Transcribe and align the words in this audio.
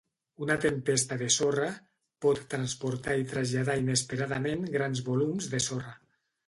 Una 0.43 0.53
tempesta 0.61 1.17
de 1.19 1.27
sorra 1.35 1.67
pot 2.27 2.41
transportar 2.55 3.21
i 3.25 3.29
traslladar 3.35 3.79
inesperadament 3.87 4.69
grans 4.79 5.09
volums 5.13 5.55
de 5.55 5.67
sorra. 5.71 5.99